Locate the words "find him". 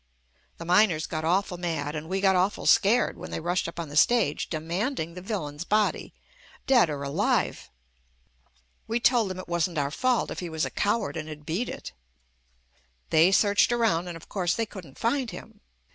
14.97-15.61